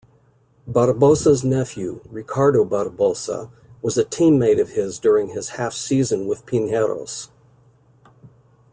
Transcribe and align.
Barbosa's 0.67 1.43
nephew, 1.43 2.01
Ricardo 2.09 2.65
Barbosa, 2.65 3.51
was 3.83 3.99
a 3.99 4.03
teammate 4.03 4.59
of 4.59 4.69
his 4.69 4.97
during 4.97 5.27
his 5.29 5.49
half-season 5.49 6.25
with 6.25 6.43
Pinheiros. 6.47 7.29